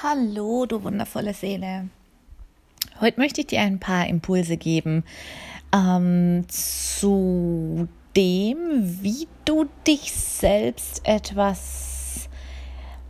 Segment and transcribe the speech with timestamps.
[0.00, 1.88] Hallo, du wundervolle Seele.
[3.00, 5.02] Heute möchte ich dir ein paar Impulse geben
[5.74, 8.56] ähm, zu dem,
[9.02, 12.28] wie du dich selbst etwas,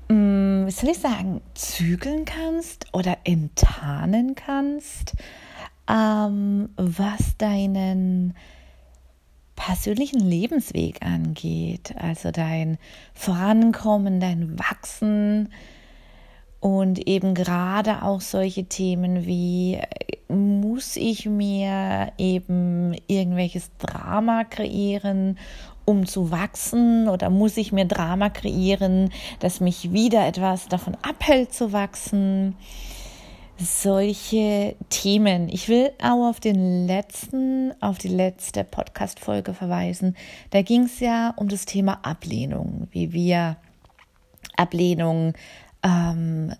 [0.08, 5.12] ähm, wie soll ich sagen, zügeln kannst oder enttarnen kannst,
[5.90, 8.34] ähm, was deinen
[9.56, 12.78] persönlichen Lebensweg angeht, also dein
[13.12, 15.50] Vorankommen, dein Wachsen,
[16.60, 19.80] und eben gerade auch solche Themen wie,
[20.28, 25.38] muss ich mir eben irgendwelches Drama kreieren,
[25.84, 27.08] um zu wachsen?
[27.08, 32.56] Oder muss ich mir Drama kreieren, das mich wieder etwas davon abhält zu wachsen?
[33.56, 35.48] Solche Themen.
[35.48, 40.16] Ich will auch auf den letzten, auf die letzte Podcast-Folge verweisen.
[40.50, 43.56] Da ging es ja um das Thema Ablehnung, wie wir
[44.56, 45.32] Ablehnung
[45.82, 46.54] ähm,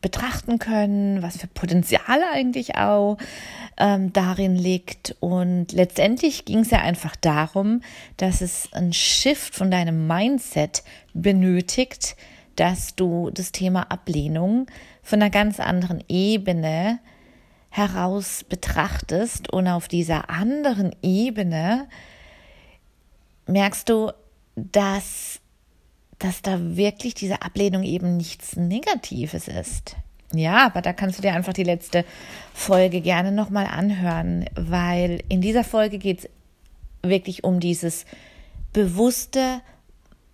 [0.00, 3.18] betrachten können, was für Potenzial eigentlich auch
[3.76, 5.16] ähm, darin liegt.
[5.20, 7.82] Und letztendlich ging es ja einfach darum,
[8.16, 12.16] dass es ein Shift von deinem Mindset benötigt,
[12.56, 14.66] dass du das Thema Ablehnung
[15.02, 17.00] von einer ganz anderen Ebene
[17.68, 21.88] heraus betrachtest und auf dieser anderen Ebene
[23.46, 24.12] merkst du,
[24.54, 25.40] dass
[26.18, 29.96] dass da wirklich diese Ablehnung eben nichts Negatives ist.
[30.32, 32.04] Ja, aber da kannst du dir einfach die letzte
[32.52, 36.28] Folge gerne nochmal anhören, weil in dieser Folge geht es
[37.02, 38.04] wirklich um dieses
[38.72, 39.60] bewusste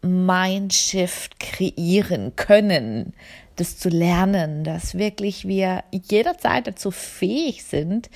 [0.02, 3.12] Mindshift kreieren können,
[3.56, 8.08] das zu lernen, dass wirklich wir jederzeit dazu fähig sind,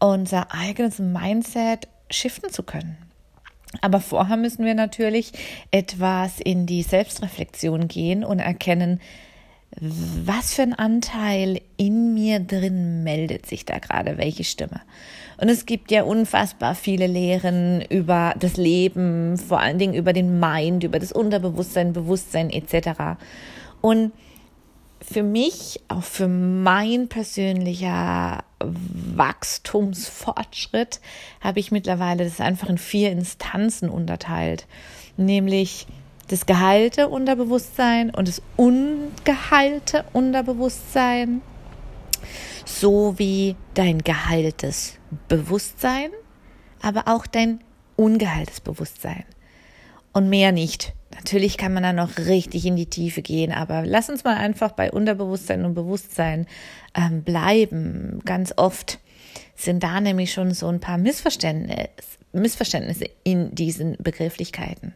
[0.00, 2.96] unser eigenes Mindset shiften zu können.
[3.80, 5.32] Aber vorher müssen wir natürlich
[5.70, 9.00] etwas in die Selbstreflexion gehen und erkennen,
[9.78, 14.80] was für ein Anteil in mir drin meldet sich da gerade, welche Stimme.
[15.40, 20.40] Und es gibt ja unfassbar viele Lehren über das Leben, vor allen Dingen über den
[20.40, 23.20] Mind, über das Unterbewusstsein, Bewusstsein etc.
[23.80, 24.12] Und
[25.12, 31.00] für mich, auch für mein persönlicher Wachstumsfortschritt,
[31.40, 34.68] habe ich mittlerweile das einfach in vier Instanzen unterteilt.
[35.16, 35.88] Nämlich
[36.28, 41.42] das geheilte Unterbewusstsein und das ungeheilte Unterbewusstsein
[42.64, 46.10] sowie dein geheiltes Bewusstsein,
[46.82, 47.64] aber auch dein
[47.96, 49.24] ungeheiltes Bewusstsein.
[50.12, 50.92] Und mehr nicht.
[51.14, 54.72] Natürlich kann man da noch richtig in die Tiefe gehen, aber lass uns mal einfach
[54.72, 56.46] bei Unterbewusstsein und Bewusstsein
[56.94, 58.20] ähm, bleiben.
[58.24, 58.98] Ganz oft
[59.54, 61.90] sind da nämlich schon so ein paar Missverständnisse,
[62.32, 64.94] Missverständnisse in diesen Begrifflichkeiten.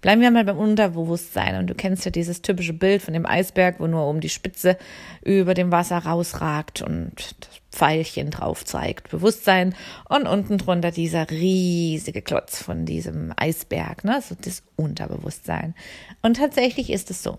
[0.00, 1.56] Bleiben wir mal beim Unterbewusstsein.
[1.56, 4.76] Und du kennst ja dieses typische Bild von dem Eisberg, wo nur um die Spitze
[5.24, 9.10] über dem Wasser rausragt und das Pfeilchen drauf zeigt.
[9.10, 9.74] Bewusstsein.
[10.08, 14.22] Und unten drunter dieser riesige Klotz von diesem Eisberg, ne?
[14.26, 15.74] So das Unterbewusstsein.
[16.22, 17.38] Und tatsächlich ist es so.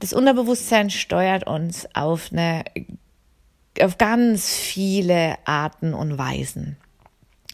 [0.00, 2.64] Das Unterbewusstsein steuert uns auf eine,
[3.80, 6.76] auf ganz viele Arten und Weisen.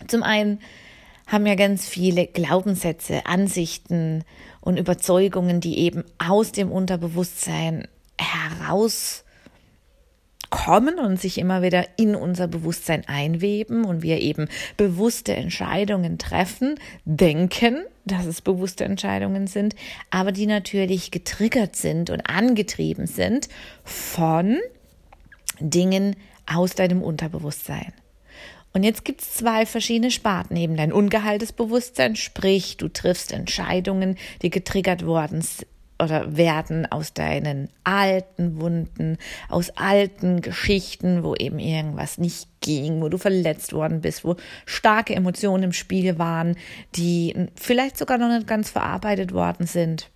[0.09, 0.61] Zum einen
[1.31, 4.25] haben ja ganz viele Glaubenssätze, Ansichten
[4.61, 7.87] und Überzeugungen, die eben aus dem Unterbewusstsein
[8.19, 9.23] herauskommen
[10.99, 16.75] und sich immer wieder in unser Bewusstsein einweben und wir eben bewusste Entscheidungen treffen,
[17.05, 19.77] denken, dass es bewusste Entscheidungen sind,
[20.11, 23.49] aber die natürlich getriggert sind und angetrieben sind
[23.85, 24.59] von
[25.61, 26.17] Dingen
[26.47, 27.93] aus deinem Unterbewusstsein.
[28.73, 34.17] Und jetzt gibt es zwei verschiedene Sparten, eben dein ungeheiltes Bewusstsein, sprich, du triffst Entscheidungen,
[34.43, 35.45] die getriggert worden
[36.01, 43.09] oder werden aus deinen alten Wunden, aus alten Geschichten, wo eben irgendwas nicht ging, wo
[43.09, 44.37] du verletzt worden bist, wo
[44.67, 46.57] starke Emotionen im Spiel waren,
[46.97, 50.11] die vielleicht sogar noch nicht ganz verarbeitet worden sind.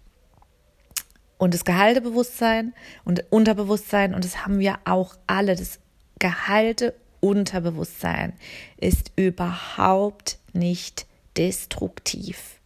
[1.37, 2.73] Und das geheilte Bewusstsein
[3.05, 5.81] und Unterbewusstsein, und das haben wir auch alle, das
[6.19, 8.35] geheilte Unterbewusstsein
[8.77, 11.07] ist überhaupt nicht
[11.39, 12.61] destruktiv.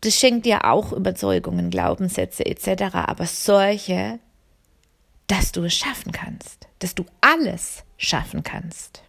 [0.00, 4.18] Das schenkt dir auch Überzeugungen, Glaubenssätze etc., aber solche,
[5.28, 9.02] dass du es schaffen kannst, dass du alles schaffen kannst.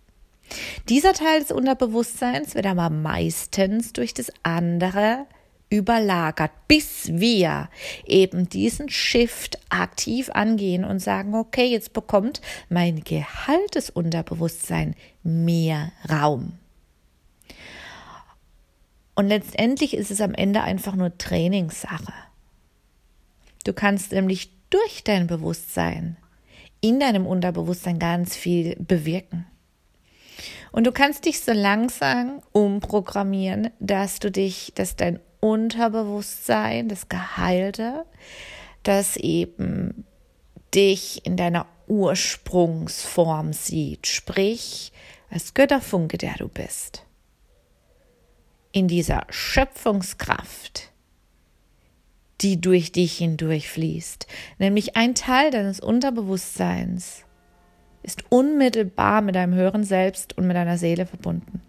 [0.88, 5.25] Dieser Teil des Unterbewusstseins wird aber meistens durch das andere
[5.69, 7.69] überlagert, bis wir
[8.06, 16.54] eben diesen Shift aktiv angehen und sagen, okay, jetzt bekommt mein gehaltes Unterbewusstsein mehr Raum.
[19.16, 22.14] Und letztendlich ist es am Ende einfach nur Trainingssache.
[23.66, 26.18] Du kannst nämlich durch dein Bewusstsein
[26.81, 29.48] in deinem Unterbewusstsein ganz viel bewirken.
[30.72, 38.06] Und du kannst dich so langsam umprogrammieren, dass du dich, dass dein Unterbewusstsein, das Geheilte,
[38.84, 40.06] das eben
[40.74, 44.92] dich in deiner Ursprungsform sieht, sprich
[45.30, 47.06] als Götterfunke, der du bist.
[48.72, 50.92] In dieser Schöpfungskraft,
[52.42, 54.28] die durch dich hindurch fließt,
[54.60, 57.24] nämlich ein Teil deines Unterbewusstseins
[58.04, 61.62] ist unmittelbar mit deinem höheren Selbst und mit deiner Seele verbunden.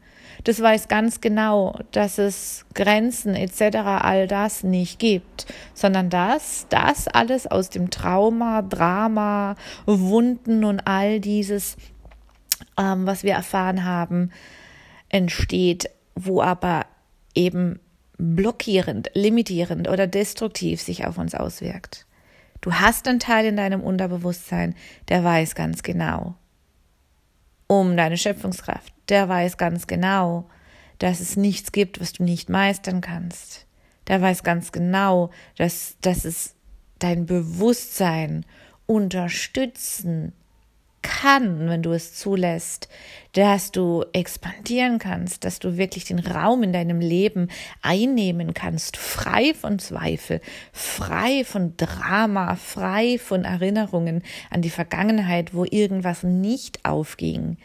[0.45, 3.77] Das weiß ganz genau, dass es Grenzen etc.
[4.01, 9.57] all das nicht gibt, sondern dass das alles aus dem Trauma, Drama,
[9.87, 11.77] Wunden und all dieses,
[12.79, 14.31] ähm, was wir erfahren haben,
[15.09, 16.87] entsteht, wo aber
[17.35, 17.81] eben
[18.19, 22.07] blockierend, limitierend oder destruktiv sich auf uns auswirkt.
[22.61, 24.75] Du hast einen Teil in deinem Unterbewusstsein,
[25.09, 26.35] der weiß ganz genau
[27.69, 28.98] um deine Schöpfungskraft.
[29.09, 30.49] Der weiß ganz genau,
[30.99, 33.67] dass es nichts gibt, was du nicht meistern kannst.
[34.09, 36.55] Der weiß ganz genau, dass, dass es
[36.99, 38.45] dein Bewusstsein
[38.87, 40.33] unterstützen
[41.03, 42.89] kann, wenn du es zulässt,
[43.33, 47.49] dass du expandieren kannst, dass du wirklich den Raum in deinem Leben
[47.83, 50.41] einnehmen kannst, frei von Zweifel,
[50.73, 57.59] frei von Drama, frei von Erinnerungen an die Vergangenheit, wo irgendwas nicht aufging.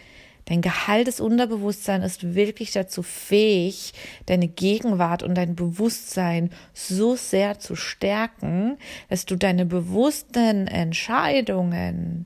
[0.45, 3.93] Dein gehaltes Unterbewusstsein ist wirklich dazu fähig,
[4.25, 8.77] deine Gegenwart und dein Bewusstsein so sehr zu stärken,
[9.09, 12.25] dass du deine bewussten Entscheidungen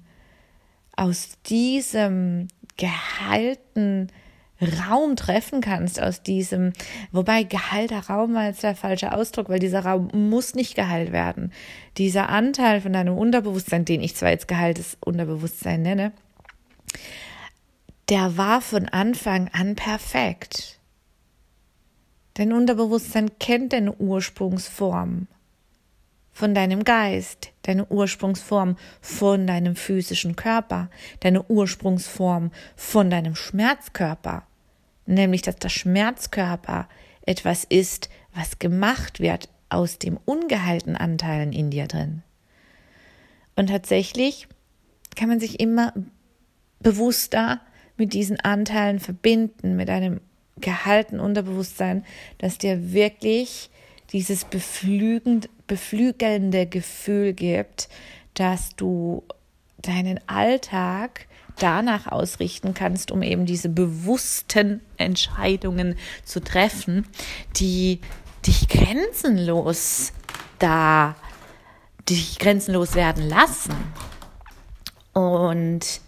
[0.96, 4.12] aus diesem geheilten
[4.60, 6.74] Raum treffen kannst, aus diesem,
[7.12, 11.52] wobei geheilter Raum war jetzt der falsche Ausdruck, weil dieser Raum muss nicht geheilt werden.
[11.98, 16.12] Dieser Anteil von deinem Unterbewusstsein, den ich zwar jetzt geheiltes Unterbewusstsein nenne,
[18.10, 20.80] der war von Anfang an perfekt.
[22.36, 25.28] Dein Unterbewusstsein kennt deine Ursprungsform
[26.32, 30.90] von deinem Geist, deine Ursprungsform von deinem physischen Körper,
[31.22, 34.46] deine Ursprungsform von deinem Schmerzkörper,
[35.08, 36.88] nämlich dass der Schmerzkörper
[37.26, 42.22] etwas ist, was gemacht wird aus dem ungeheilten Anteilen in dir drin.
[43.56, 44.48] Und tatsächlich
[45.16, 45.92] kann man sich immer
[46.80, 47.62] bewusster
[47.98, 50.22] mit diesen Anteilen verbinden, mit einem
[50.60, 52.06] gehaltenen Unterbewusstsein,
[52.38, 53.70] dass dir wirklich
[54.12, 57.90] dieses beflügelnd, beflügelnde Gefühl gibt,
[58.34, 59.24] dass du
[59.80, 61.28] deinen Alltag
[61.60, 67.06] danach ausrichten kannst, um eben diese bewussten Entscheidungen zu treffen,
[67.58, 68.00] die
[68.46, 70.14] dich grenzenlos
[70.60, 71.16] da,
[72.08, 73.76] dich grenzenlos werden lassen.
[75.14, 76.02] Und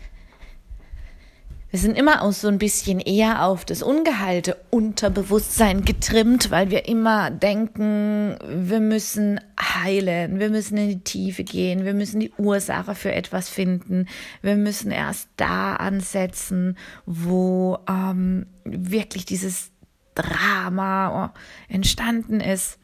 [1.72, 6.88] wir sind immer auch so ein bisschen eher auf das ungeheilte Unterbewusstsein getrimmt, weil wir
[6.88, 12.96] immer denken, wir müssen heilen, wir müssen in die Tiefe gehen, wir müssen die Ursache
[12.96, 14.08] für etwas finden,
[14.42, 16.76] wir müssen erst da ansetzen,
[17.06, 19.70] wo ähm, wirklich dieses
[20.16, 21.40] Drama oh,
[21.72, 22.80] entstanden ist.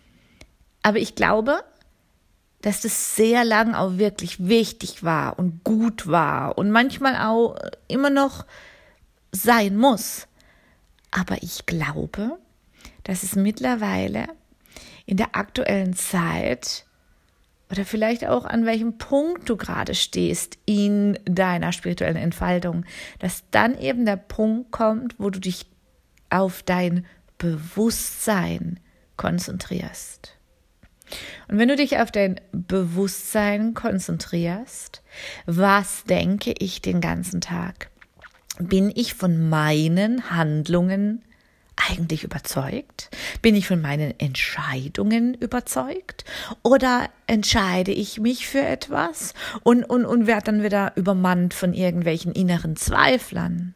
[0.84, 1.64] Aber ich glaube,
[2.62, 7.56] dass das sehr lang auch wirklich wichtig war und gut war und manchmal auch
[7.88, 8.46] immer noch
[9.36, 10.28] sein muss.
[11.12, 12.38] Aber ich glaube,
[13.04, 14.28] dass es mittlerweile
[15.06, 16.86] in der aktuellen Zeit
[17.72, 22.86] oder vielleicht auch an welchem Punkt du gerade stehst in deiner spirituellen Entfaltung,
[23.20, 25.66] dass dann eben der Punkt kommt, wo du dich
[26.30, 27.06] auf dein
[27.38, 28.80] Bewusstsein
[29.18, 30.36] konzentrierst.
[31.48, 35.04] Und wenn du dich auf dein Bewusstsein konzentrierst,
[35.46, 37.90] was denke ich den ganzen Tag?
[38.60, 41.24] Bin ich von meinen Handlungen
[41.76, 43.10] eigentlich überzeugt?
[43.42, 46.24] Bin ich von meinen Entscheidungen überzeugt?
[46.64, 49.34] Oder entscheide ich mich für etwas
[49.64, 53.76] und, und, und werde dann wieder übermannt von irgendwelchen inneren Zweiflern?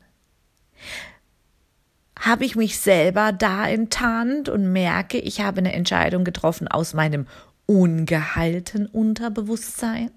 [2.18, 7.28] Habe ich mich selber da enttarnt und merke, ich habe eine Entscheidung getroffen aus meinem
[7.66, 10.12] ungeheilten Unterbewusstsein,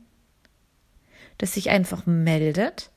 [1.39, 2.92] das sich einfach meldet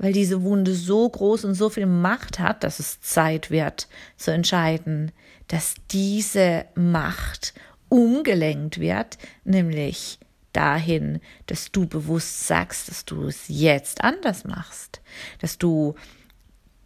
[0.00, 4.32] weil diese Wunde so groß und so viel Macht hat, dass es Zeit wird zu
[4.32, 5.12] entscheiden,
[5.46, 7.52] dass diese Macht
[7.90, 10.18] umgelenkt wird, nämlich
[10.54, 15.02] dahin, dass du bewusst sagst, dass du es jetzt anders machst,
[15.38, 15.94] dass du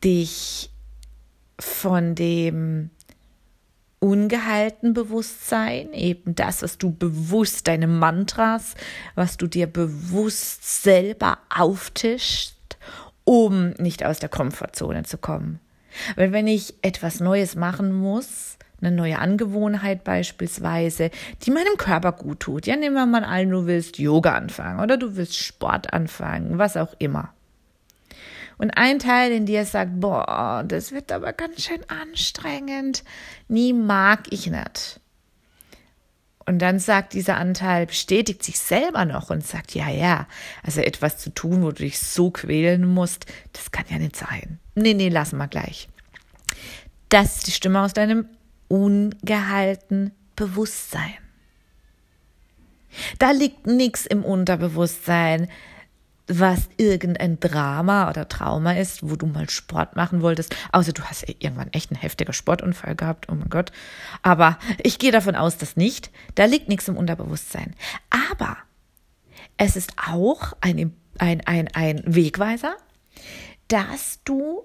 [0.03, 0.71] dich
[1.61, 2.91] von dem
[4.01, 8.75] ungehalten Bewusstsein, eben das, was du bewusst, deine Mantras,
[9.15, 12.54] was du dir bewusst selber auftischst,
[13.25, 15.61] um nicht aus der Komfortzone zu kommen.
[16.17, 21.11] Weil wenn ich etwas Neues machen muss, eine neue Angewohnheit beispielsweise,
[21.43, 22.67] die meinem Körper gut tut.
[22.67, 26.77] Ja, nehmen wir mal an, du willst Yoga anfangen oder du willst Sport anfangen, was
[26.77, 27.33] auch immer.
[28.57, 33.03] Und ein Teil in dir sagt, boah, das wird aber ganz schön anstrengend.
[33.49, 35.01] Nie mag ich nicht.
[36.47, 40.27] Und dann sagt dieser Anteil, bestätigt sich selber noch und sagt, ja, ja,
[40.63, 44.59] also etwas zu tun, wo du dich so quälen musst, das kann ja nicht sein.
[44.75, 45.89] Nee, nee, lassen wir gleich.
[47.09, 48.27] Das ist die Stimme aus deinem
[48.69, 51.15] ungehalten Bewusstsein.
[53.19, 55.49] Da liegt nichts im Unterbewusstsein,
[56.27, 61.29] was irgendein Drama oder Trauma ist, wo du mal Sport machen wolltest, außer du hast
[61.29, 63.73] irgendwann echt einen heftigen Sportunfall gehabt, oh mein Gott.
[64.23, 66.11] Aber ich gehe davon aus, dass nicht.
[66.35, 67.75] Da liegt nichts im Unterbewusstsein.
[68.09, 68.57] Aber
[69.57, 72.77] es ist auch ein, ein, ein, ein Wegweiser,
[73.69, 74.63] dass du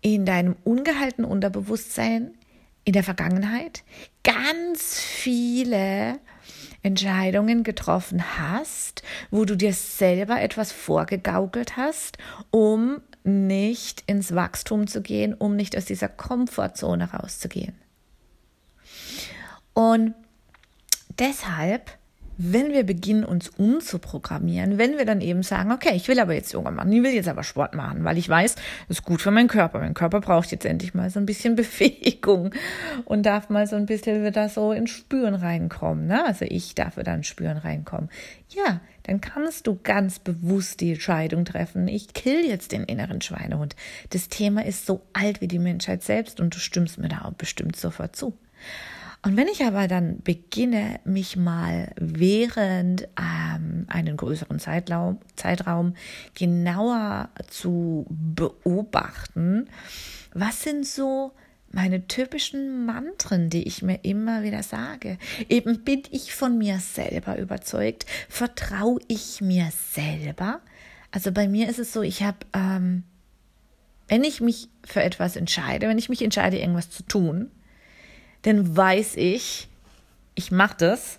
[0.00, 2.34] in deinem ungehaltenen Unterbewusstsein
[2.84, 3.82] in der Vergangenheit
[4.22, 6.18] ganz viele
[6.86, 9.02] Entscheidungen getroffen hast,
[9.32, 12.16] wo du dir selber etwas vorgegaukelt hast,
[12.52, 17.74] um nicht ins Wachstum zu gehen, um nicht aus dieser Komfortzone rauszugehen.
[19.74, 20.14] Und
[21.18, 21.98] deshalb
[22.38, 26.52] wenn wir beginnen, uns umzuprogrammieren, wenn wir dann eben sagen, okay, ich will aber jetzt
[26.52, 29.30] Yoga machen, ich will jetzt aber Sport machen, weil ich weiß, das ist gut für
[29.30, 29.78] meinen Körper.
[29.78, 32.52] Mein Körper braucht jetzt endlich mal so ein bisschen Befähigung
[33.04, 36.06] und darf mal so ein bisschen wieder so ins Spüren reinkommen.
[36.06, 36.24] Ne?
[36.24, 38.10] Also ich darf wieder ins Spüren reinkommen.
[38.50, 43.76] Ja, dann kannst du ganz bewusst die Entscheidung treffen, ich kill jetzt den inneren Schweinehund.
[44.10, 47.32] Das Thema ist so alt wie die Menschheit selbst und du stimmst mir da auch
[47.32, 48.36] bestimmt sofort zu.
[49.26, 55.94] Und wenn ich aber dann beginne, mich mal während ähm, einen größeren Zeitraum, Zeitraum
[56.36, 59.68] genauer zu beobachten,
[60.32, 61.32] was sind so
[61.72, 65.18] meine typischen Mantren, die ich mir immer wieder sage.
[65.48, 70.60] Eben bin ich von mir selber überzeugt, vertraue ich mir selber.
[71.10, 73.02] Also bei mir ist es so, ich habe, ähm,
[74.06, 77.50] wenn ich mich für etwas entscheide, wenn ich mich entscheide, irgendwas zu tun,
[78.46, 79.68] dann weiß ich,
[80.36, 81.18] ich mache das.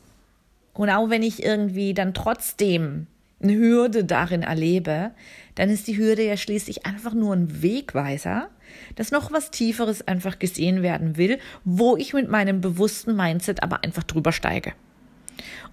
[0.74, 3.08] Und auch wenn ich irgendwie dann trotzdem
[3.42, 5.12] eine Hürde darin erlebe,
[5.56, 8.50] dann ist die Hürde ja schließlich einfach nur ein Wegweiser,
[8.96, 13.84] dass noch was Tieferes einfach gesehen werden will, wo ich mit meinem bewussten Mindset aber
[13.84, 14.74] einfach drüber steige.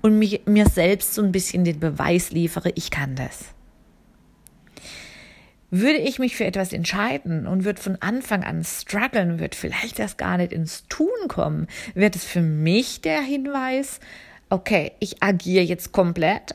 [0.03, 3.54] Und mich, mir selbst so ein bisschen den Beweis liefere, ich kann das.
[5.77, 10.19] Würde ich mich für etwas entscheiden und würde von Anfang an strugglen, wird vielleicht erst
[10.19, 11.67] gar nicht ins Tun kommen,
[11.97, 13.99] wird es für mich der Hinweis,
[14.51, 16.55] okay, ich agiere jetzt komplett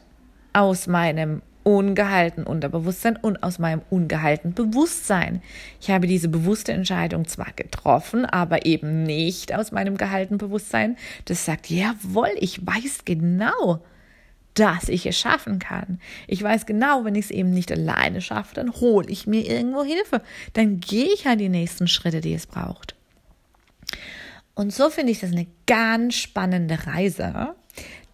[0.54, 5.42] aus meinem ungehalten Unterbewusstsein und aus meinem ungehalten Bewusstsein.
[5.82, 10.96] Ich habe diese bewusste Entscheidung zwar getroffen, aber eben nicht aus meinem gehalten Bewusstsein.
[11.26, 13.82] Das sagt, jawohl, ich weiß genau,
[14.54, 16.00] dass ich es schaffen kann.
[16.28, 19.84] Ich weiß genau, wenn ich es eben nicht alleine schaffe, dann hole ich mir irgendwo
[19.84, 20.22] Hilfe.
[20.54, 22.96] Dann gehe ich an die nächsten Schritte, die es braucht.
[24.56, 27.56] Und so finde ich das eine ganz spannende Reise,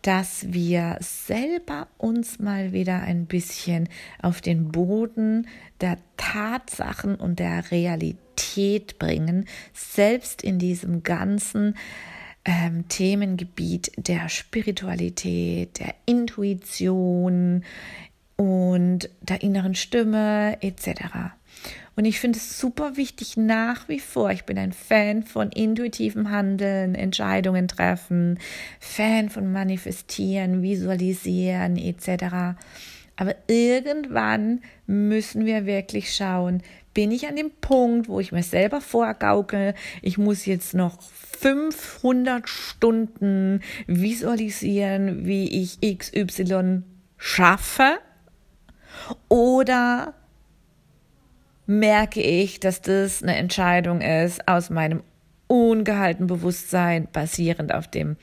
[0.04, 3.90] dass wir selber uns mal wieder ein bisschen
[4.22, 5.48] auf den Boden
[5.82, 11.76] der Tatsachen und der Realität bringen, selbst in diesem ganzen
[12.46, 17.64] ähm, Themengebiet der Spiritualität, der Intuition
[18.38, 21.34] und der inneren Stimme etc.
[21.96, 24.30] Und ich finde es super wichtig nach wie vor.
[24.32, 28.38] Ich bin ein Fan von intuitivem Handeln, Entscheidungen treffen,
[28.80, 32.58] Fan von Manifestieren, Visualisieren etc.
[33.16, 36.62] Aber irgendwann müssen wir wirklich schauen,
[36.96, 41.00] bin ich an dem Punkt, wo ich mir selber vorgaukel, ich muss jetzt noch
[41.40, 46.82] 500 Stunden visualisieren, wie ich XY
[47.18, 48.00] schaffe?
[49.28, 50.16] Oder
[51.68, 55.04] merke ich, dass das eine Entscheidung ist aus meinem
[55.48, 58.16] ungehaltenen Bewusstsein, basierend auf dem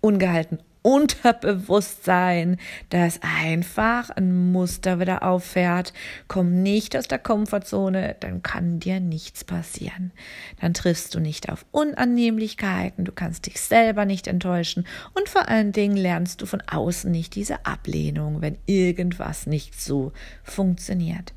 [0.00, 2.56] ungehalten Unterbewusstsein,
[2.90, 5.92] das einfach ein Muster wieder auffährt.
[6.28, 10.12] Komm nicht aus der Komfortzone, dann kann dir nichts passieren.
[10.60, 15.72] Dann triffst du nicht auf Unannehmlichkeiten, du kannst dich selber nicht enttäuschen und vor allen
[15.72, 21.32] Dingen lernst du von außen nicht diese Ablehnung, wenn irgendwas nicht so funktioniert.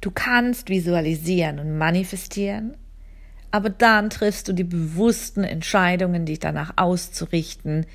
[0.00, 2.76] Du kannst visualisieren und manifestieren,
[3.52, 7.86] Aber dann triffst du die bewussten Entscheidungen, dich danach auszurichten,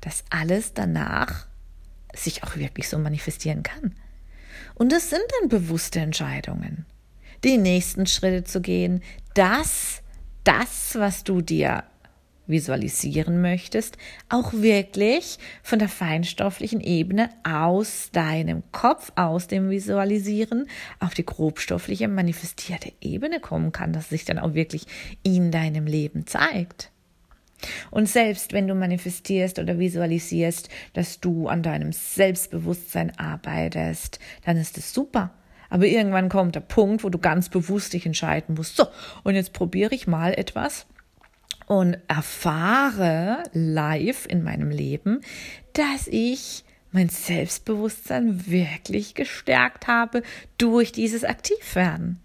[0.00, 1.46] dass alles danach
[2.14, 3.94] sich auch wirklich so manifestieren kann.
[4.74, 6.86] Und das sind dann bewusste Entscheidungen.
[7.44, 9.02] Die nächsten Schritte zu gehen,
[9.34, 10.02] das,
[10.44, 11.84] das, was du dir
[12.46, 13.96] visualisieren möchtest,
[14.28, 20.66] auch wirklich von der feinstofflichen Ebene aus deinem Kopf, aus dem Visualisieren
[20.98, 24.86] auf die grobstoffliche manifestierte Ebene kommen kann, dass sich dann auch wirklich
[25.22, 26.90] in deinem Leben zeigt.
[27.90, 34.78] Und selbst wenn du manifestierst oder visualisierst, dass du an deinem Selbstbewusstsein arbeitest, dann ist
[34.78, 35.32] es super.
[35.68, 38.76] Aber irgendwann kommt der Punkt, wo du ganz bewusst dich entscheiden musst.
[38.76, 38.86] So,
[39.22, 40.86] und jetzt probiere ich mal etwas,
[41.70, 45.20] und erfahre live in meinem Leben,
[45.72, 50.24] dass ich mein Selbstbewusstsein wirklich gestärkt habe
[50.58, 52.18] durch dieses Aktivwerden.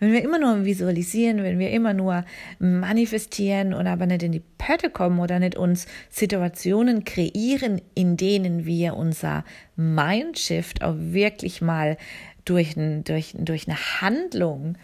[0.00, 2.24] Wenn wir immer nur visualisieren, wenn wir immer nur
[2.58, 8.66] manifestieren und aber nicht in die Pötte kommen oder nicht uns Situationen kreieren, in denen
[8.66, 9.44] wir unser
[9.76, 11.96] Mindshift auch wirklich mal
[12.44, 14.76] durch, durch, durch eine Handlung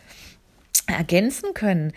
[0.87, 1.93] ergänzen können,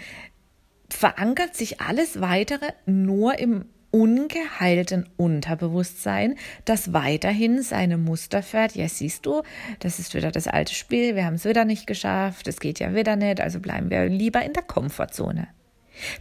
[0.94, 8.76] verankert sich alles weitere nur im ungeheilten Unterbewusstsein, das weiterhin seine Muster fährt.
[8.76, 9.42] Ja, siehst du,
[9.80, 12.94] das ist wieder das alte Spiel, wir haben es wieder nicht geschafft, es geht ja
[12.94, 15.48] wieder nicht, also bleiben wir lieber in der Komfortzone.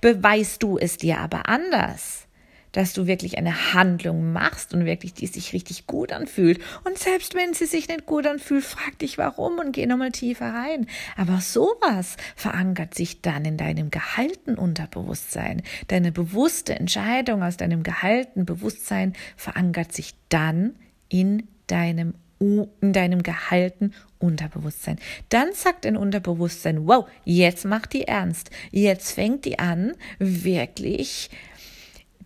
[0.00, 2.27] Beweist du es dir aber anders,
[2.72, 6.60] dass du wirklich eine Handlung machst und wirklich die sich richtig gut anfühlt.
[6.84, 10.52] Und selbst wenn sie sich nicht gut anfühlt, frag dich warum und geh nochmal tiefer
[10.52, 10.86] rein.
[11.16, 15.62] Aber sowas verankert sich dann in deinem gehalten Unterbewusstsein.
[15.88, 20.74] Deine bewusste Entscheidung aus deinem gehalten Bewusstsein verankert sich dann
[21.08, 24.98] in deinem in deinem gehalten Unterbewusstsein.
[25.28, 28.50] Dann sagt dein Unterbewusstsein, wow, jetzt macht die ernst.
[28.70, 31.30] Jetzt fängt die an, wirklich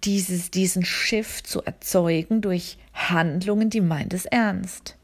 [0.04, 4.97] dieses, diesen Shift zu erzeugen durch Handlungen, die meint es ernst.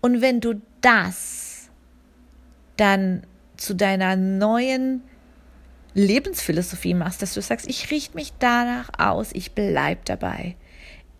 [0.00, 1.70] Und wenn du das
[2.76, 3.22] dann
[3.56, 5.02] zu deiner neuen
[5.94, 10.56] Lebensphilosophie machst, dass du sagst, ich richte mich danach aus, ich bleib dabei.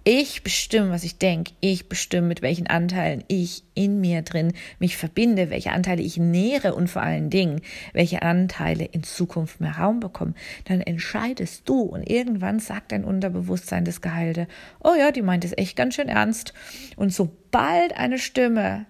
[0.07, 1.55] Ich bestimme, was ich denke.
[1.61, 6.75] Ich bestimme, mit welchen Anteilen ich in mir drin mich verbinde, welche Anteile ich nähere
[6.75, 7.63] und vor allen Dingen,
[7.95, 10.35] welche Anteile in Zukunft mehr Raum bekommen.
[10.65, 14.47] Dann entscheidest du und irgendwann sagt dein Unterbewusstsein das Geheilte,
[14.83, 16.53] oh ja, die meint es echt ganz schön ernst.
[16.97, 18.85] Und sobald eine Stimme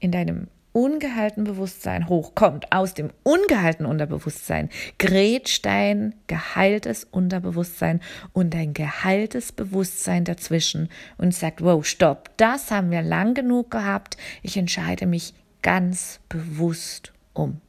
[0.00, 8.02] in deinem ungehalten Bewusstsein hochkommt, aus dem ungehalten Unterbewusstsein, grätscht dein geheiltes Unterbewusstsein
[8.34, 14.18] und dein geheiltes Bewusstsein dazwischen und sagt, wow, stopp, das haben wir lang genug gehabt,
[14.42, 17.62] ich entscheide mich ganz bewusst um.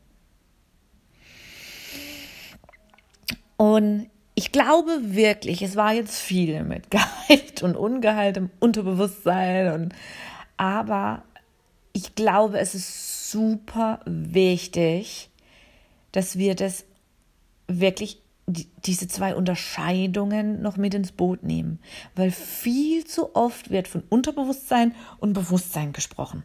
[3.56, 9.96] Und ich glaube wirklich, es war jetzt viel mit Gehalt und ungeheiltem Unterbewusstsein und
[10.58, 11.24] aber
[11.97, 15.31] ich glaube, es ist super wichtig,
[16.12, 16.86] dass wir das
[17.67, 21.79] wirklich diese zwei Unterscheidungen noch mit ins Boot nehmen,
[22.15, 26.43] weil viel zu oft wird von Unterbewusstsein und Bewusstsein gesprochen.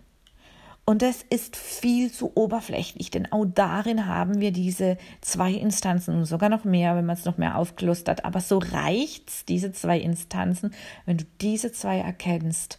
[0.86, 6.24] Und das ist viel zu oberflächlich, denn auch darin haben wir diese zwei Instanzen und
[6.24, 8.24] sogar noch mehr, wenn man es noch mehr aufklustert.
[8.24, 10.72] Aber so reicht's, diese zwei Instanzen,
[11.04, 12.78] wenn du diese zwei erkennst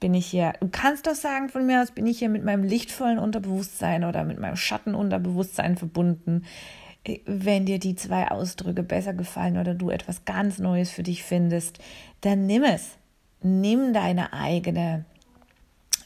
[0.00, 2.64] bin ich hier, du kannst doch sagen von mir aus, bin ich hier mit meinem
[2.64, 6.44] lichtvollen Unterbewusstsein oder mit meinem Schattenunterbewusstsein verbunden.
[7.24, 11.78] Wenn dir die zwei Ausdrücke besser gefallen oder du etwas ganz Neues für dich findest,
[12.20, 12.98] dann nimm es.
[13.42, 15.04] Nimm deine eigene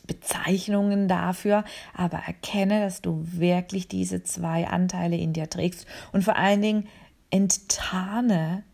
[0.06, 6.36] Bezeichnungen dafür, aber erkenne, dass du wirklich diese zwei Anteile in dir trägst und vor
[6.36, 6.88] allen Dingen
[7.30, 8.64] enttarne,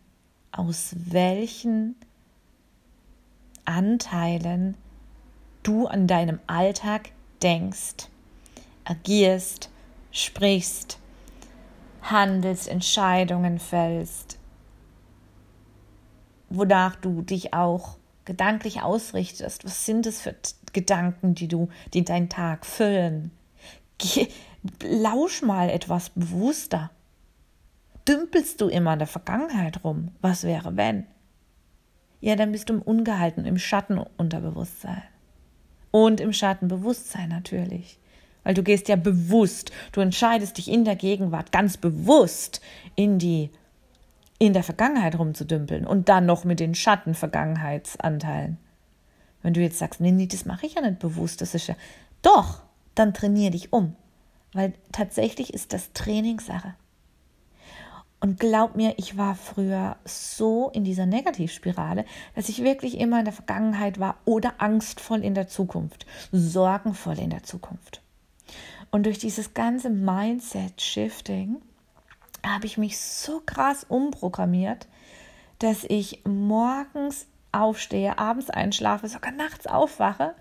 [0.51, 1.95] aus welchen
[3.65, 4.75] Anteilen
[5.67, 7.11] du an deinem Alltag
[7.43, 8.07] denkst,
[8.85, 9.69] agierst,
[10.11, 10.97] sprichst,
[12.01, 14.39] handelst, Entscheidungen fällst,
[16.49, 19.65] wonach du dich auch gedanklich ausrichtest.
[19.65, 20.35] Was sind es für
[20.71, 23.31] Gedanken, die du, die deinen Tag füllen?
[23.97, 24.29] Geh,
[24.81, 26.91] lausch mal etwas bewusster.
[28.07, 30.11] Dümpelst du immer in der Vergangenheit rum?
[30.21, 31.05] Was wäre, wenn?
[32.21, 35.03] Ja, dann bist du im Ungehalten, im Schattenunterbewusstsein
[35.91, 37.99] und im Schattenbewusstsein natürlich.
[38.43, 42.61] Weil du gehst ja bewusst, du entscheidest dich in der Gegenwart ganz bewusst
[42.95, 43.49] in die
[44.39, 48.57] in der Vergangenheit rumzudümpeln und dann noch mit den Schattenvergangenheitsanteilen.
[49.41, 51.75] Wenn du jetzt sagst, nee, nee, das mache ich ja nicht bewusst, das ist ja
[52.21, 52.61] doch,
[52.95, 53.95] dann trainier dich um,
[54.53, 56.75] weil tatsächlich ist das Trainingssache.
[58.19, 62.03] Und glaub mir, ich war früher so in dieser Negativspirale,
[62.35, 67.29] dass ich wirklich immer in der Vergangenheit war oder angstvoll in der Zukunft, sorgenvoll in
[67.29, 68.01] der Zukunft.
[68.89, 71.57] Und durch dieses ganze Mindset-Shifting
[72.43, 74.87] habe ich mich so krass umprogrammiert,
[75.59, 80.33] dass ich morgens aufstehe, abends einschlafe, sogar nachts aufwache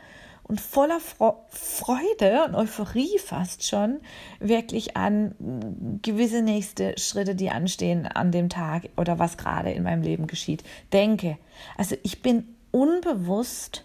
[0.49, 4.01] und voller Freude und Euphorie fast schon
[4.39, 10.03] wirklich an gewisse nächste Schritte, die anstehen an dem Tag oder was gerade in meinem
[10.03, 11.39] Leben geschieht, denke.
[11.77, 13.85] Also ich bin unbewusst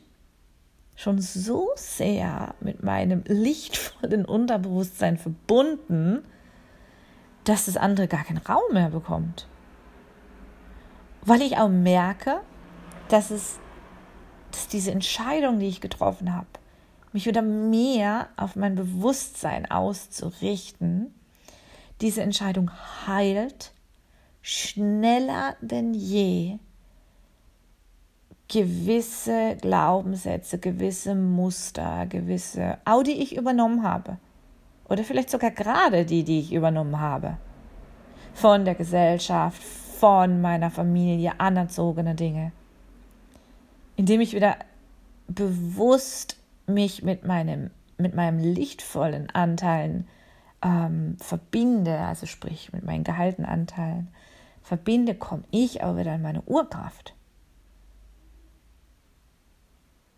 [0.95, 6.24] schon so sehr mit meinem lichtvollen Unterbewusstsein verbunden,
[7.43, 9.47] dass das andere gar keinen Raum mehr bekommt.
[11.24, 12.41] Weil ich auch merke,
[13.10, 13.58] dass es
[14.52, 16.48] dass diese Entscheidung, die ich getroffen habe,
[17.14, 21.14] mich wieder mehr auf mein Bewusstsein auszurichten,
[22.00, 22.72] diese Entscheidung
[23.06, 23.72] heilt
[24.42, 26.58] schneller denn je
[28.48, 34.18] gewisse Glaubenssätze, gewisse Muster, gewisse, auch die ich übernommen habe.
[34.90, 37.38] Oder vielleicht sogar gerade die, die ich übernommen habe.
[38.34, 42.52] Von der Gesellschaft, von meiner Familie, anerzogene Dinge
[44.02, 44.58] indem ich wieder
[45.28, 46.36] bewusst
[46.66, 50.08] mich mit meinem, mit meinem lichtvollen Anteilen
[50.64, 54.08] ähm, verbinde, also sprich mit meinen gehaltenen Anteilen
[54.64, 57.14] verbinde, komme ich auch wieder in meine Urkraft.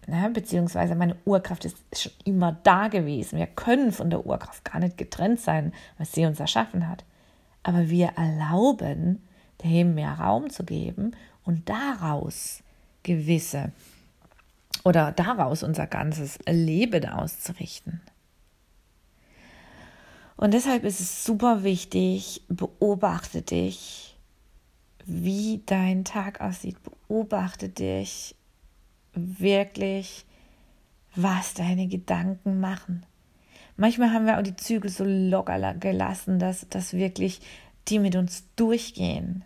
[0.07, 3.37] Ja, beziehungsweise meine Urkraft ist schon immer da gewesen.
[3.37, 7.03] Wir können von der Urkraft gar nicht getrennt sein, was sie uns erschaffen hat.
[7.63, 9.21] Aber wir erlauben,
[9.61, 12.62] dem mehr Raum zu geben und daraus
[13.03, 13.71] gewisse
[14.83, 18.01] oder daraus unser ganzes Leben auszurichten.
[20.35, 24.17] Und deshalb ist es super wichtig, beobachte dich,
[25.05, 26.77] wie dein Tag aussieht.
[26.83, 28.35] Beobachte dich
[29.13, 30.25] wirklich,
[31.15, 33.05] was deine Gedanken machen.
[33.77, 37.41] Manchmal haben wir auch die Zügel so locker gelassen, dass, dass wirklich
[37.87, 39.43] die mit uns durchgehen.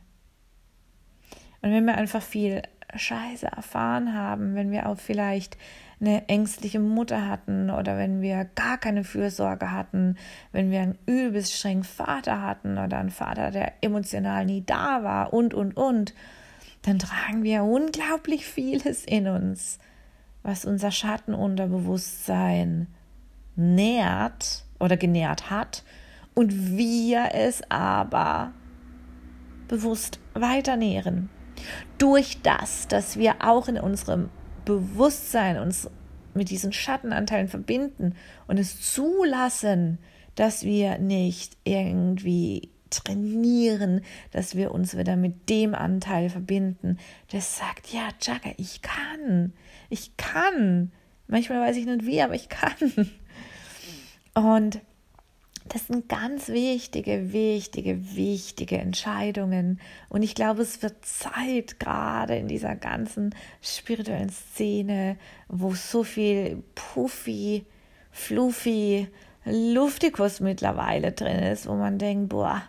[1.62, 2.62] Und wenn wir einfach viel
[2.96, 5.58] Scheiße erfahren haben, wenn wir auch vielleicht
[6.00, 10.16] eine ängstliche Mutter hatten oder wenn wir gar keine Fürsorge hatten,
[10.52, 15.34] wenn wir einen übelst strengen Vater hatten oder einen Vater, der emotional nie da war
[15.34, 16.14] und, und, und,
[16.84, 19.80] dann tragen wir unglaublich vieles in uns,
[20.44, 22.88] was unser Schattenunterbewusstsein
[23.56, 25.84] nährt oder genährt hat
[26.36, 28.54] und wir es aber
[29.68, 31.30] bewusst weiter nähren
[31.98, 34.30] durch das, dass wir auch in unserem
[34.66, 35.90] Bewusstsein uns
[36.34, 38.16] mit diesen Schattenanteilen verbinden
[38.48, 39.98] und es zulassen,
[40.36, 46.98] dass wir nicht irgendwie trainieren, dass wir uns wieder mit dem Anteil verbinden,
[47.32, 49.54] das sagt, ja, Jagger, ich kann,
[49.90, 50.92] ich kann.
[51.28, 52.76] Manchmal weiß ich nicht wie, aber ich kann.
[54.34, 54.80] Und
[55.70, 59.80] das sind ganz wichtige, wichtige, wichtige Entscheidungen.
[60.10, 66.64] Und ich glaube, es wird Zeit, gerade in dieser ganzen spirituellen Szene, wo so viel
[66.76, 67.66] Puffy,
[68.12, 69.08] Fluffy,
[69.46, 72.64] Luftikus mittlerweile drin ist, wo man denkt, boah,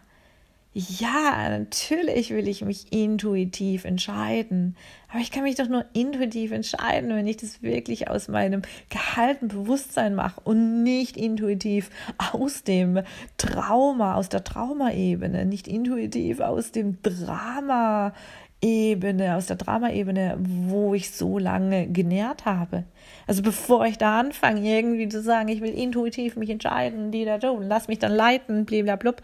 [0.78, 4.76] ja, natürlich will ich mich intuitiv entscheiden,
[5.08, 9.48] aber ich kann mich doch nur intuitiv entscheiden, wenn ich das wirklich aus meinem gehaltenen
[9.48, 11.90] Bewusstsein mache und nicht intuitiv
[12.32, 13.00] aus dem
[13.38, 18.14] Trauma, aus der Traumaebene, nicht intuitiv aus dem Drama
[18.60, 22.84] Ebene, aus der Drama-Ebene, wo ich so lange genährt habe.
[23.28, 27.38] Also bevor ich da anfange, irgendwie zu sagen, ich will intuitiv mich entscheiden, die da
[27.38, 29.14] tun, lass mich dann leiten, blablabla,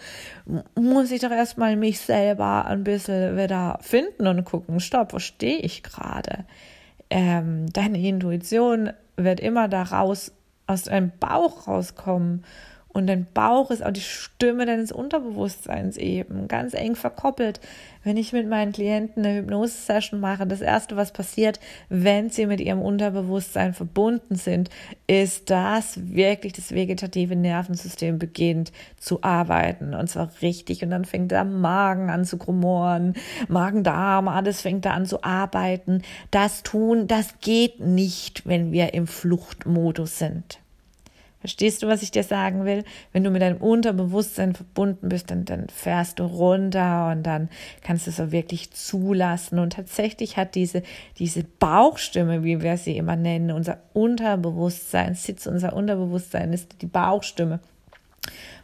[0.76, 5.58] muss ich doch erstmal mich selber ein bisschen wieder finden und gucken, stopp, wo stehe
[5.58, 6.44] ich gerade?
[7.10, 10.32] Ähm, deine Intuition wird immer daraus,
[10.66, 12.44] aus deinem Bauch rauskommen
[12.94, 17.60] und dein Bauch ist auch die Stimme deines Unterbewusstseins eben, ganz eng verkoppelt.
[18.04, 22.60] Wenn ich mit meinen Klienten eine Hypnose-Session mache, das Erste, was passiert, wenn sie mit
[22.60, 24.70] ihrem Unterbewusstsein verbunden sind,
[25.08, 29.94] ist, dass wirklich das vegetative Nervensystem beginnt zu arbeiten.
[29.94, 30.84] Und zwar richtig.
[30.84, 33.14] Und dann fängt der Magen an zu grumoren,
[33.48, 36.02] Magen-Darm, alles fängt da an zu arbeiten.
[36.30, 40.60] Das tun, das geht nicht, wenn wir im Fluchtmodus sind.
[41.44, 42.84] Verstehst du, was ich dir sagen will?
[43.12, 47.50] Wenn du mit deinem Unterbewusstsein verbunden bist, dann, dann fährst du runter und dann
[47.82, 49.58] kannst du es auch wirklich zulassen.
[49.58, 50.82] Und tatsächlich hat diese,
[51.18, 57.60] diese Bauchstimme, wie wir sie immer nennen, unser Unterbewusstsein, Sitz unser Unterbewusstsein ist die Bauchstimme.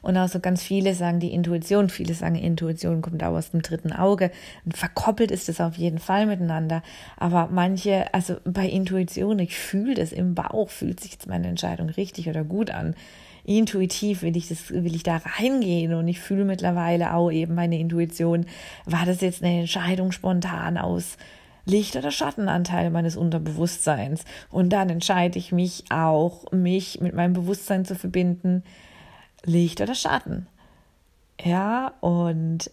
[0.03, 3.63] Und auch so ganz viele sagen die Intuition, viele sagen Intuition kommt auch aus dem
[3.63, 4.31] dritten Auge.
[4.65, 6.83] Und verkoppelt ist es auf jeden Fall miteinander.
[7.17, 11.91] Aber manche, also bei Intuition, ich fühle das im Bauch, fühlt sich jetzt meine Entscheidung
[11.91, 12.95] richtig oder gut an.
[13.45, 17.79] Intuitiv will ich das, will ich da reingehen und ich fühle mittlerweile auch eben meine
[17.79, 18.47] Intuition.
[18.85, 21.17] War das jetzt eine Entscheidung spontan aus
[21.65, 24.25] Licht- oder Schattenanteil meines Unterbewusstseins?
[24.51, 28.63] Und dann entscheide ich mich auch, mich mit meinem Bewusstsein zu verbinden
[29.45, 30.47] Licht oder Schatten.
[31.43, 32.71] Ja, und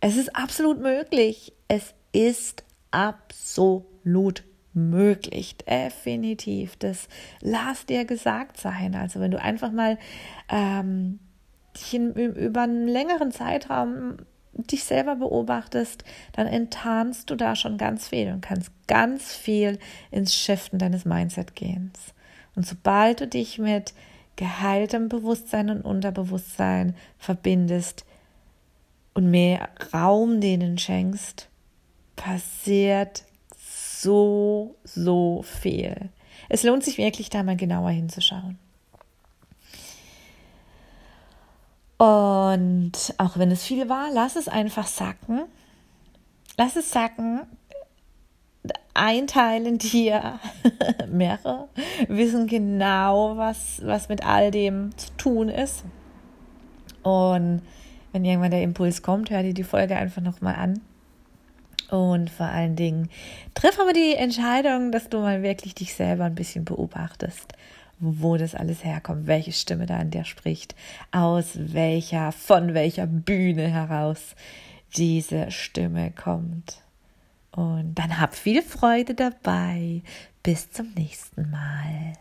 [0.00, 1.52] es ist absolut möglich.
[1.68, 5.56] Es ist absolut möglich.
[5.58, 6.76] Definitiv.
[6.76, 7.08] Das
[7.40, 8.94] lass dir gesagt sein.
[8.94, 9.98] Also wenn du einfach mal
[10.48, 11.20] ähm,
[11.76, 14.16] dich in, über einen längeren Zeitraum
[14.52, 19.78] dich selber beobachtest, dann enttarnst du da schon ganz viel und kannst ganz viel
[20.10, 21.92] ins Shiften deines Mindset gehen.
[22.56, 23.94] Und sobald du dich mit
[24.40, 28.06] geheiltem Bewusstsein und Unterbewusstsein verbindest
[29.12, 31.50] und mehr Raum denen schenkst,
[32.16, 33.24] passiert
[33.54, 36.08] so, so viel.
[36.48, 38.58] Es lohnt sich wirklich, da mal genauer hinzuschauen.
[41.98, 45.42] Und auch wenn es viel war, lass es einfach sacken.
[46.56, 47.42] Lass es sacken,
[48.94, 50.38] ein Teil dir,
[51.08, 51.68] mehrere,
[52.08, 55.84] wissen genau, was, was mit all dem zu tun ist.
[57.02, 57.62] Und
[58.12, 60.80] wenn irgendwann der Impuls kommt, hör dir die Folge einfach nochmal an.
[61.90, 63.08] Und vor allen Dingen
[63.54, 67.52] triff aber die Entscheidung, dass du mal wirklich dich selber ein bisschen beobachtest,
[67.98, 70.74] wo das alles herkommt, welche Stimme da an dir spricht,
[71.10, 74.36] aus welcher, von welcher Bühne heraus
[74.96, 76.80] diese Stimme kommt.
[77.52, 80.02] Und dann hab viel Freude dabei.
[80.42, 82.14] Bis zum nächsten Mal.